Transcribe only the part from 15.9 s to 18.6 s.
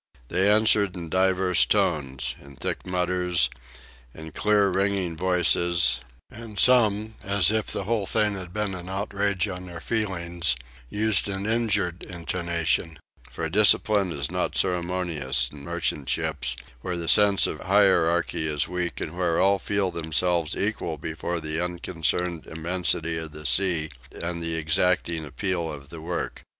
ships, where the sense of hierarchy